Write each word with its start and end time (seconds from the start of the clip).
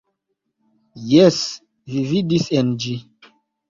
Jes; 1.13 1.39
vi 1.93 2.05
sidis 2.11 2.53
en 2.61 2.77
ĝi. 2.85 3.01